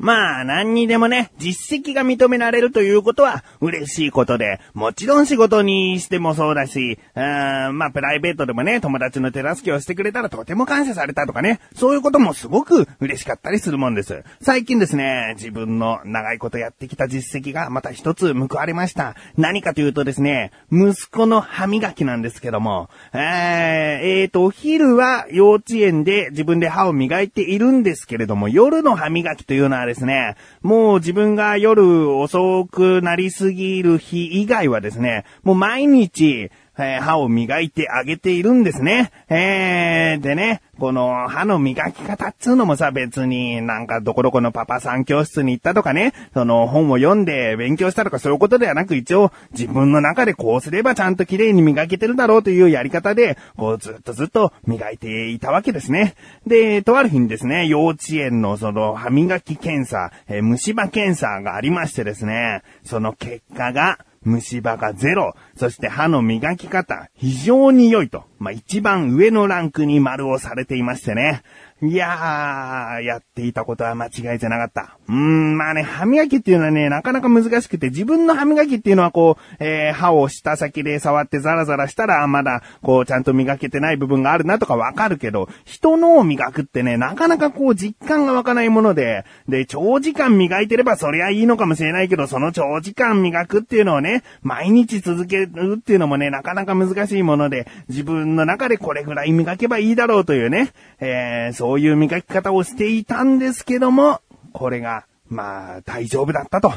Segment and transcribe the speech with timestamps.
[0.00, 14.24] まあ、何にでもね、実績が認められるということは嬉しいことで、もちろん仕事にしてもそうだし、うーん、まあ、プライベートでもね、友達の手助けをしてくれたらとても感謝されたとかね、そういうこともすごく嬉しかったりするもんです。
[14.40, 19.16] 最近ですね、自分の長いことやってきた実績がまた一つ報われました。
[19.36, 39.12] 何かというとですね、息子の歯磨きなんですけども、えー、えーと、お昼は幼稚園で自分で歯を磨いているんですけれども、夜の歯磨きというのはですね、もう自分が夜遅くなりすぎる日以外はですね、もう毎日、えー、歯を磨いてあげているんですね。
[39.28, 56.14] えー、でね、この歯の磨き方っつうのもさ、別になんかどこどこのパパさん教室に行ったとかね、その本を読んで勉強したとかそういうことではなく一応自分の中でこうすればちゃんと綺麗に磨けてるだろうというやり方で、こうずっとずっと磨いていたわけですね。
[56.46, 71.42] で、とある日にですね、幼稚園のその歯磨き検査、えー、虫歯検査がありましてですね、その結果が、虫歯がゼロ、そして歯の磨き方、非常に良いと、まあ、一番上のランクに丸をされていましてね。
[71.82, 74.98] いやー、やっていたことは間違いじゃなかった。
[75.08, 104.20] うーん、まあね、歯磨きっていうのはね、なかなか難しくて、自分の歯磨きっていうのはこう、えー、歯を下先で触ってザラザラしたら、まだ、こう、ちゃんと磨けてない部分があるなとかわかるけど、人のを磨くってね、なかなかこう、実感が湧かないもので、で、長時間磨いてればそりゃいいのかもしれないけど、その長時間磨くっていうのをね、毎日続けるっていうのもね、なかなか難しいもので、自分の中でこれぐらい磨けばいいだろうというね、えー、そういう磨き方をしていたんですけども、
[104.52, 106.72] これが、まあ、大丈夫だったと。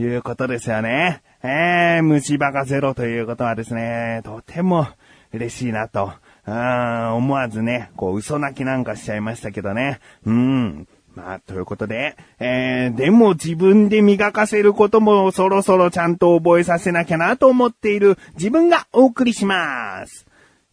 [0.00, 1.22] いうことですよね。
[1.42, 4.86] えー、虫歯がゼロということはですね、とても
[5.32, 6.12] 嬉しいなと。
[6.46, 9.98] うん、思わずね、こう、嘘泣きなんかしちゃいましたけどね。
[10.24, 10.88] うん。
[11.18, 20.26] まあ、ということで、えー、でも自分で磨かせることもそろそろちゃんと覚えさせなきゃなと思っている自分がお送りします。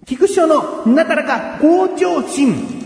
[0.05, 2.85] 菊師匠のなだらか向上心。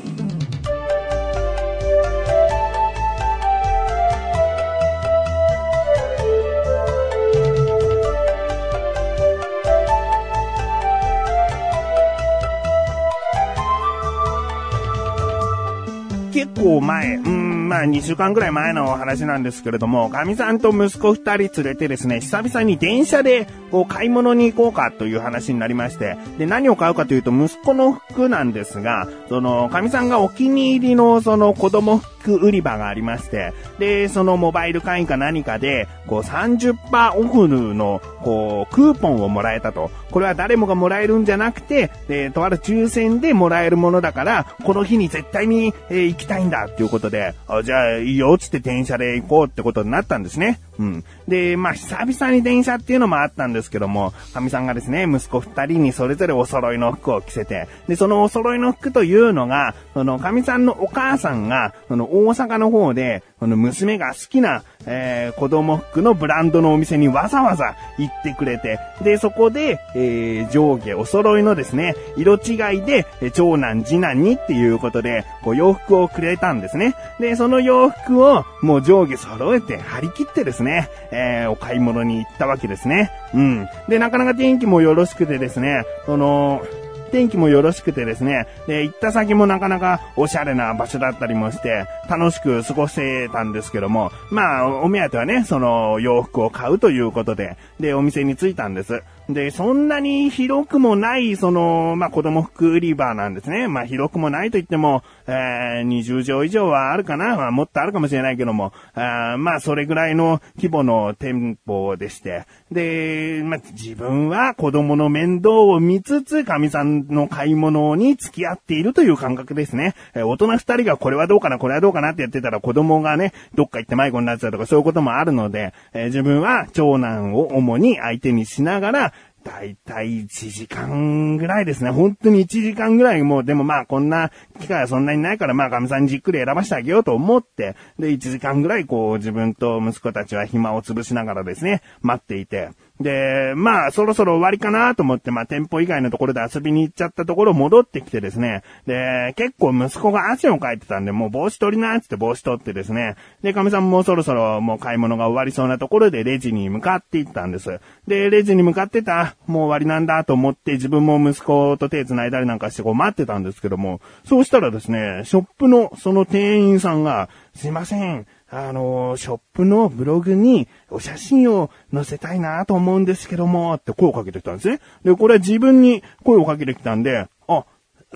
[16.31, 17.38] 結構前、うん、
[17.69, 39.91] まあ2週間ぐらい前のお話なんですけれども、神さんと息子2人連れてですね、久々に電車でこう買い物に行こうかという話になりまして、で、何を買うかというと息子の服なんですが、その、神さんがお気に入りのその子供服売り場がありまして、で、そのモバイル会員か何かで、こう30%オフの、こう、クーポンをもらえたと。
[40.12, 50.59] これは誰もがもらえるんじゃなくて、で、とある抽選でもらえるものだから、この日に絶対に、えー、行きたいんだっていうことで、あじゃあいいよつって電車で行こうってことになったんですね。
[50.79, 51.03] うん。
[51.28, 76.95] で、まあ、久々に電車っていうのもあったんですけども、神さんがですね、息子二人にそれぞれお揃いの服を着せて、で、そのお揃いの服というのが、その神さんのお母さんが、その大阪の方で、その娘が好きな、えー、子供服のブランドのお店にわざわざ行ってくれて、で、そこで、えー、上下お揃いのですね、色違いで、え長男、次男にっていうことで、こう洋服をくれたんですね。
[77.19, 83.11] で、その洋服をもう上下揃えて張り切ってですね、えー、お買い物に行ったわけですね。
[83.33, 83.67] うん。
[83.88, 86.61] で、なかなか天気もよろしくてですね、その、
[87.09, 99.03] 天気もよろしくてですね、で、行った先もなかなかおしゃれな場所だったりもして、楽しく過ごせたんですけども、まあ、お目当てはね、その洋服を買うということで、で、お店に着いたんです。
[99.30, 103.68] で、そんなに広くもない、その、まあ、子供服売り場なんですね。
[103.68, 107.35] まあ、広くもないと言っても、えー、20畳以上はあるかな？
[107.35, 112.46] まあ、もっとあるかもしれないけども、あまあ、それぐらいの規模の店舗でして。
[112.72, 119.93] で、まあ、自分は子供の面倒を見つつ、神さんの買い物に付き合っているという感覚ですね。
[120.16, 129.14] えー、大人二人がこれはどうかな、これはどうかなってやってたら子供がね、どっか行って迷子になっちゃうとかそういうこともあるので、えー、自分は長男を主に相手にしながら、
[129.44, 131.91] だいたい1時間ぐらいですね。
[131.91, 148.63] 本当に1時間ぐらいもう、でもまあこんな機会はそんなにないからまあ神さんにじっくり選ばしてあげようと思って、で1時間ぐらいこう自分と息子たちは暇を潰しながらですね、待っていて、で、まあ、そろそろ終わりかなと思って、まあ、店舗以外のところで遊びに行っちゃったところ戻ってきてですね。
[148.85, 153.16] で、結構息子が汗をかいてたんで、もう帽子取りなって帽子取ってですね。
[153.41, 157.79] で、神さんもそろそろもう買い物が終わりそうなところでレジに向かって行ったんです。
[158.07, 168.25] で、レジに向かってた、もう終わりなんだと思って自分も息子と手繋いだりなんかしてこう待ってたんですけども、そうしたらですね、ショップのその店員さんが、すいません。
[168.51, 174.79] あの、ショップのブログにお写真を載せたいなと思うんですけども、って声をかけてきたんですね。
[175.03, 177.28] で、これは自分に声をかけてきたんで、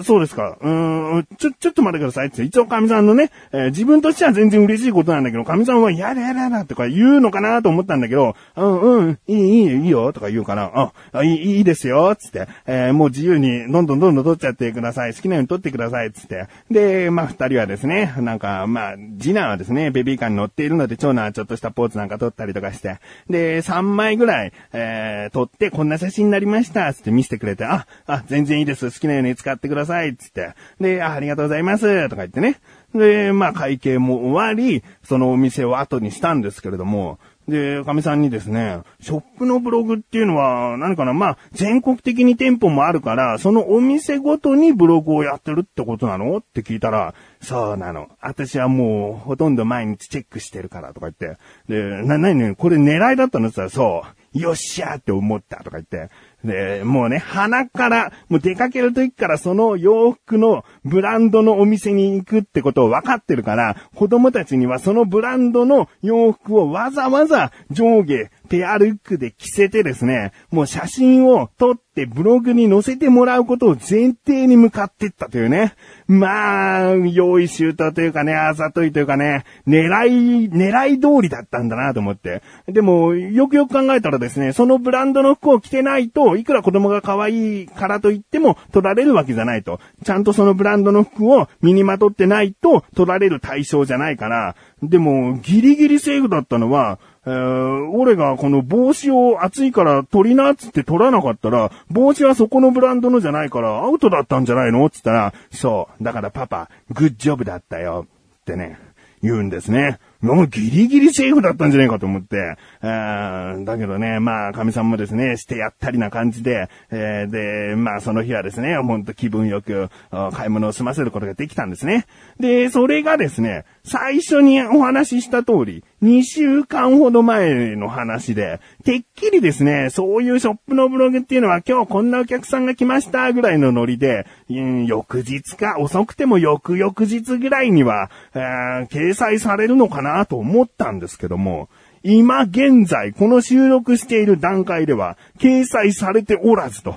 [0.01, 0.57] そうですか。
[0.59, 2.43] うーん、ちょ、ちょっと待ってくださいって。
[2.43, 15.13] 一応神さんのね、えー自分としては全然嬉しいことなんだけど、神さんはやだやだやだとか言うのかなと思ったんだけど、うんうん、いいいいいいよとか言うから、あ、いいいいですよつって、えーもう自由にどんどんどんどん取っちゃってください。
[15.13, 16.47] 好きなように取ってくださいつって。
[16.71, 22.99] で、まあ二人はですね、なんか、まあ、次男はですね、ベビーカーに乗っているので、長男はちょっとしたポーズなんか撮ったりとかして、
[23.29, 28.91] で、3枚ぐらい、えー、撮ってこんな写真になりましたつって見せてくれて、あ、あ、全然いいです。
[28.91, 29.82] 好きなように使ってください。
[29.83, 30.53] ださいつって。
[30.79, 32.09] で、あありがとうございます。
[32.09, 32.59] とか言ってね。
[32.93, 46.37] で、まあ会計も終わり、そのお店を後にしたんですけれども、で、かみさんにですね、ショップのブログっていうのは、何かな、まあ、全国的に店舗もあるから、そのお店ごとにブログをやってるってことなの？
[46.37, 48.07] って聞いたら、そうなの。
[48.21, 51.37] 私はもう、ほとんど毎日チェックしてるからとか言って。
[51.67, 53.49] で、な、なにね、これ狙いだったの？
[53.49, 54.03] って言ったら、そ
[54.35, 54.39] う。
[54.39, 56.09] よっしゃーって思ったとか言って。
[56.43, 75.73] で、もうね、鼻から、もう出かける時からその洋服のブランドのお店に行くってことを分かってるから、子供たちにはそのブランドの洋服をわざわざ上下、ペアルックで着せてですね、もう写真を撮ってブログに載せてもらうことを前提に向かってったというね。
[76.07, 82.41] まあ、用意周到というかね、あざといというかね、狙い、狙い通りだったんだなと思って。
[82.67, 89.79] でも、よくよく考えたらですね、そのブランドの服を着てないと、いくら子供が可愛いからといっても取られるわけじゃないと。
[90.03, 108.07] ちゃんとそのブランドの服を身にまとってないと取られる対象じゃないから、でも、ギリギリセーフだったのは、えー、俺がこの帽子を暑いから取りなっつって取らなかったら、帽子はそこのブランドのじゃないからアウトだったんじゃないのっつったら、そう、だからパパ、グッジョブだったよ。
[108.41, 108.77] ってね、
[109.21, 109.99] 言うんですね。
[110.23, 119.89] もうギリギリセーフだったんじゃないかと思って、えーだけどね、まあ、神さんもですね、してやったりな感じで、えーで、まあ、その日はですね、ほんと気分よく、
[120.31, 122.05] 買い物を済ませることができたんですね。
[122.39, 141.69] で、それがですね、最初にお話しした通り、2週間ほど前の話で、てっきりですね、そういうショップのブログっていうのは今日こんなお客さんが来ましたぐらいのノリで、うん翌日か遅くても翌々日ぐらいには、えー掲載されるのかなと思ったんですけども、
[142.03, 146.95] 今現在この収録している段階では掲載されておらずと。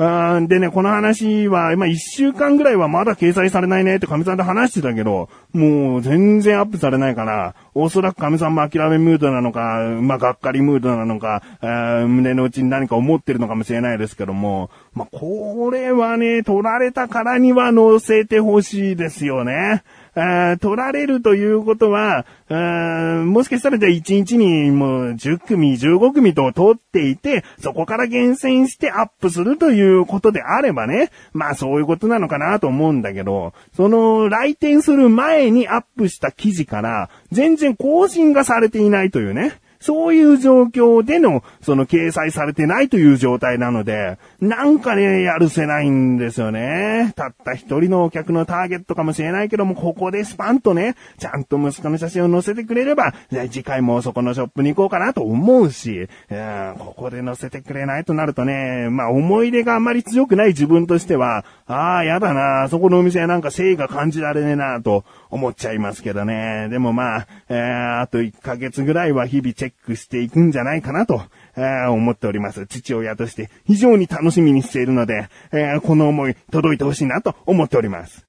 [0.00, 19.82] ーでね、この話は、今一週間ぐらいはまだ掲載されないねって神さんと話してたけど、もう全然アップされないから、おそらく神さんも諦めムードなのか、まあ、がっかりムードなのか、胸の内に何か思ってるのかもしれないですけども、まあ、これはね、取られたからには載せてほしいですよね。
[20.14, 39.60] あ取られるということは、あもしかしたらじゃあ1日にもう10組、15組と取っていて、そこから厳選してアップするということであればね、まあそういうことなのかなと思うんだけど、その来店する前にアップした記事から全然更新がされていないというね。
[39.80, 47.12] そういう状況での、その掲載されてないという状態なので、なんかね、やるせないんですよね。
[47.16, 66.68] たった一人のお客のターゲットかもしれないけども、ここでスパンとね、ちゃんと息子の写真を載せてくれれば、じゃあ次回もそこのショップに行こうかなと思うし、うんここで載せてくれないとなるとね、まあ思い出があんまり強くない自分としては、ああ、やだな、そこのお店はなんか誠意が感じられねえな、と思っちゃいますけどね。
[66.70, 71.22] でもまあ、えーあと1ヶ月ぐらいは日々チェックしていくんじゃないかなと、
[71.56, 72.66] えー思っております。
[72.66, 78.26] 父親として非常に楽しみにしているので、えーこの思い届いてほしいなと思っております。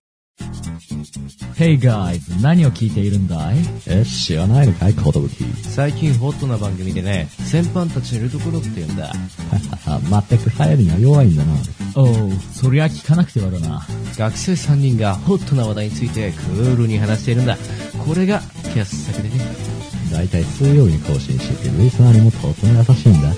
[1.56, 3.58] Hey guys, 何を聞いているんだい？
[3.88, 5.44] え、知らないのかい、コトブキ。
[5.62, 9.14] 最近ホットな番組でね、先輩たちのいるところって言うんだ。
[9.14, 11.54] 全く流行りには弱いんだな。
[11.96, 13.86] おう、そりゃ聞かなくてはだな。
[14.18, 17.58] 学生3人がホットな話題についてクールに話しているんだ。
[18.04, 18.40] これが
[18.74, 19.71] 傑作でね。
[20.12, 23.34] だいたい水曜日に更新していて、リスナーにもとても優しいんだ。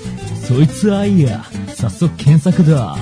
[0.46, 1.44] そいつはいいや。
[1.74, 2.96] 早速検索だ。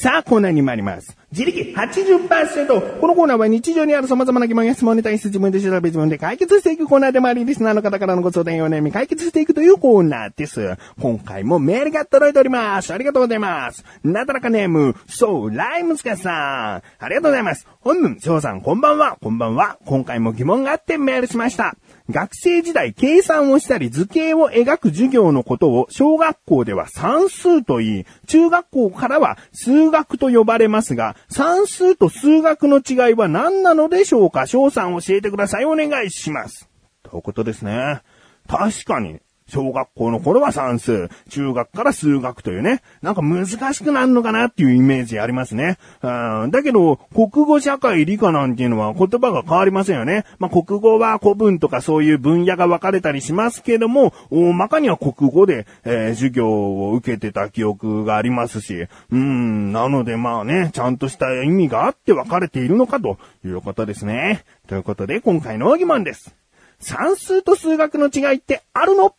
[0.00, 1.16] さあ、コーナーに参ります。
[1.32, 3.00] 自力80%。
[3.00, 10.76] このコーナーは日常にある様々な疑問や質問に対して自分で調べ自分で解決していくコーナーでもあり、リスナーの方からのご相談やお悩み解決していくというコーナーです。
[11.00, 12.94] 今回もメールが届いております。
[12.94, 13.84] ありがとうございます。
[14.04, 17.04] なだらかネーム、そう、ライムスカさん。
[17.04, 17.66] ありがとうございます。
[17.80, 19.18] 本文、翔さん、こんばんは。
[19.20, 19.78] こんばんは。
[19.84, 21.74] 今回も疑問があってメールしました。
[22.10, 34.46] 学生時代、計算をしたり図形を描く授業のことを小学校では算数と言い、中学校からは数学と呼ばれますが、算数と数学の違いは何なのでしょうか？
[34.46, 35.66] 翔さん教えてください。
[35.66, 36.68] お願いします。
[37.02, 38.00] ということですね。
[38.46, 45.78] 確かに、小学校の頃は算数、中学から数学というね、なんか難しくなるのかなっていうイメージありますね。
[46.02, 50.24] うんだけど、国語、社会、理科なんていうのは言葉が変わりませんよね。
[50.38, 64.44] まあ、国語は古文とかそういう分野が分かれたりしますけども、大まかには国語で、えー授業を受けてた記憶がありますし、うん、なのでまあね、ちゃんとした意味があって分かれているのかということですね。
[64.66, 66.34] ということで、今回の疑問です。
[66.80, 69.14] 算数と数学の違いってあるの？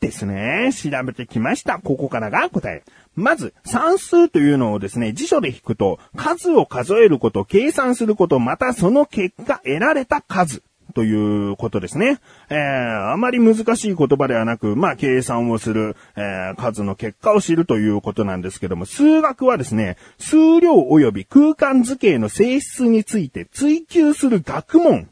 [0.00, 0.70] ですね。
[0.72, 1.78] 調べてきました。
[1.78, 2.82] ここからが答え。
[3.14, 10.62] まず、算数というのをですね、辞書で引くと、数を数えること、計算すること、またその結果得られた数。
[10.94, 12.20] ということですね。
[12.48, 25.08] えー、あまり難しい言葉ではなく、まあ、計算をする、えー、数の結果を知るということなんですけども、数学はですね、数量及び空間図形の性質について追求する学問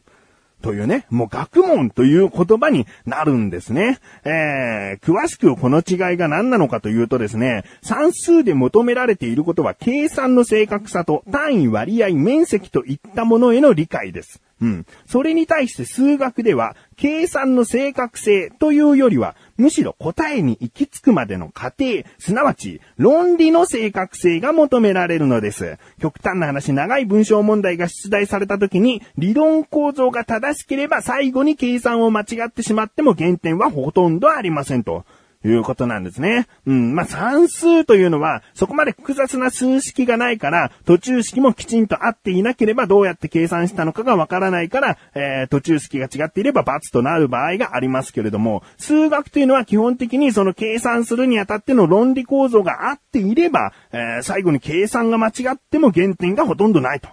[0.64, 3.99] というね、もう学問という言葉になるんですね。
[4.25, 14.40] えー、詳しくこの違いが何なのかというとですね、算数で求められていることは計算の正確さと単位割合面積といったものへの理解です。
[14.62, 14.87] うん。
[15.06, 25.78] それに対して数学では、計算の正確性というよりは、むしろ答えに行き着くまでの過程、すなわち論理の正確性が求められるのです。
[26.00, 35.04] 極端な話、長い文章問題が出題された時に、理論構造が正しければ最後に計算を間違ってしまっても原点はほとんどありませんと。
[35.44, 36.46] いうことなんですね。
[36.66, 36.94] うん。
[36.94, 57.08] まあ、算数というのは、そこまで複雑な数式がないから、途中式もきちんと合っていなければどうやって計算したのかがわからないから、えー、途中式が違っていれば罰となる場合がありますけれども、数学というのは基本的にその計算するにあたっての論理構造があっていれば、えー、最後に計算が間違っても減点がほとんどないと。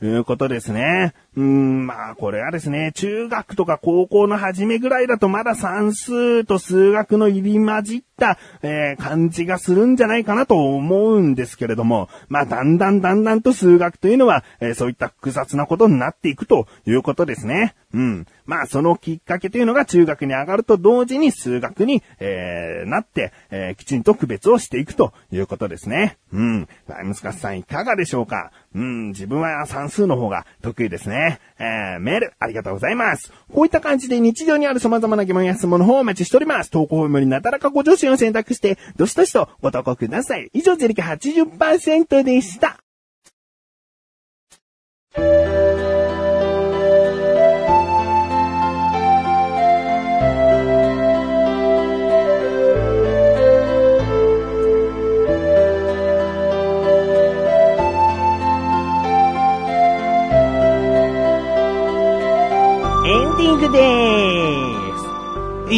[0.00, 1.12] いうことですね。
[1.36, 17.74] うーん、まあ、これはですね、中学とか高校の初めぐらいだとまだ算数と数学の入り混じった、えー感じがするんじゃないかなと思うんですけれども、まあ、だんだんだんだんと数学というのは、えーそういった複雑なことになっていくということですね。
[17.94, 18.26] うん。
[18.44, 26.18] まあ、そのきっかけというのが中学に上がると同時に数学に、えーなって、えーきちんと区別をしていくということですね。
[26.32, 26.68] うん。
[26.86, 28.52] ライムスカスさんいかがでしょうか？
[28.74, 31.40] うん、自分は算数の方が得意ですね。
[31.58, 33.32] えーメール、ありがとうございます。
[33.52, 36.70] こういった感じで日常にある様々な疑問や質問の方をお待ちしております。
[36.70, 40.50] 投稿フォームになだらかご助身を選択して、どしどしとご投稿ください。
[40.52, 42.78] 以上、ゼリカ80%でした。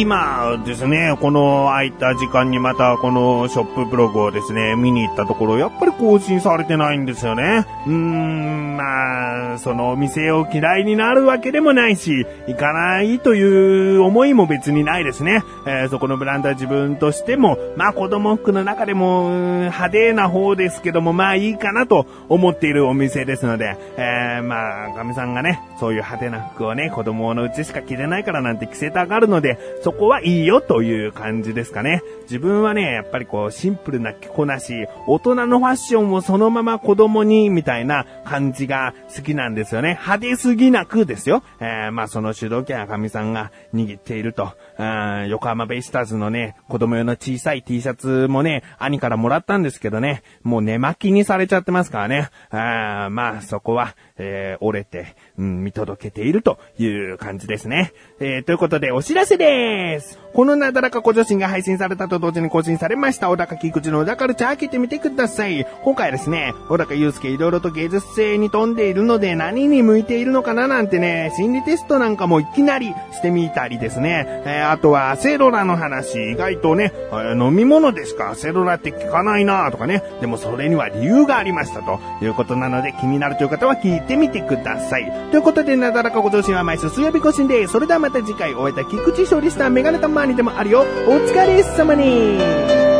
[0.01, 7.67] 今ですね、この空いた時間にまたこのショップブログをですね、見に行ったところ、やっぱり更新されてないんですよね。
[7.85, 15.43] うーん、まあ、そのお店を嫌いになるわけでもないし、行かないという思いも別にないですね。
[15.65, 32.01] えーそこのブランドは自分としても、まあ子供服の中でも派手な方ですけども、まあいいかなと思っているお店ですので、えーまあ、かみさんがね、そういう派手な服をね、子供のうちしか着れないからなんて着せたがるので、そこはいいよという感じですかね。
[32.23, 39.97] 自分はね、やっぱりこう、シンプルな着こなし、大人のファッションをそのまま子供に、みたいな感じが好きなんですよね。
[40.01, 41.43] 派手すぎなくですよ。
[41.59, 44.51] えーまあその主導権はかみさんが握っていると。
[44.77, 52.29] うん横浜ベイスターズのね、子供用の小さい T シャツもね、兄からもらったんですけどね、もう寝巻きにされちゃってますからね。
[52.51, 57.93] あーまあそこは、えー折れて、うん、見届けているという感じですね。
[58.19, 60.19] えーということでお知らせです。
[60.33, 65.65] このなだらか小女子が配信されたと同時に更新されました、小高菊池の小高ルチャー開けてみてください。
[65.83, 74.25] 今回はですね、小高祐介いろいろと芸術性に富んでいるので何に向いているのかななんてね、心理テストなんかもいきなりしてみたりですね。
[74.45, 76.93] えーあとはアセロラの話、意外とね、
[77.35, 78.35] 飲み物ですか？
[78.35, 80.03] セロラって聞かないなとかね。
[80.21, 85.11] でもそれには理由がありましたということなので気になるという方は聞いてみてください。
[85.31, 90.81] ということで、なだらかご女子は毎週水曜日更新で、それではまた次回お会いいた菊池勝利したメガネたまにでもあるよ。
[90.81, 90.83] お
[91.17, 92.90] 疲れ様に